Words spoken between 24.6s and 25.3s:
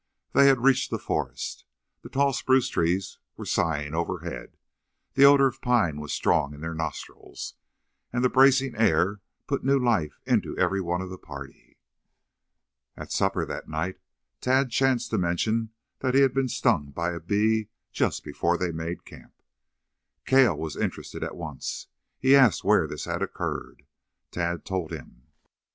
told him.